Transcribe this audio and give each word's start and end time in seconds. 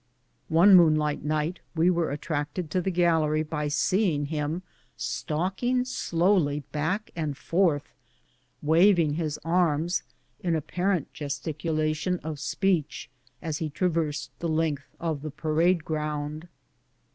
One 0.49 0.73
moonlight 0.73 1.23
night 1.23 1.59
we 1.75 1.91
were 1.91 2.09
attracted 2.09 2.71
to 2.71 2.81
the 2.81 2.89
gal 2.89 3.19
lery 3.21 3.43
by 3.43 3.67
seeing 3.67 4.25
him 4.25 4.63
stalking 4.97 5.85
slowly 5.85 6.61
back 6.71 7.11
and 7.15 7.37
forth, 7.37 7.93
wav 8.65 8.97
ing 8.97 9.13
his 9.13 9.37
arras 9.45 10.01
in 10.39 10.55
apparent 10.55 11.13
gesticulation 11.13 12.17
of 12.23 12.39
speech 12.39 13.11
as 13.43 13.59
he 13.59 13.69
traversed 13.69 14.31
the 14.39 14.49
length 14.49 14.87
of 14.99 15.21
the 15.21 15.29
parade 15.29 15.85
ground. 15.85 16.47